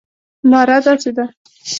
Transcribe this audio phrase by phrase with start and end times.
[0.49, 1.25] ناره داسې ده.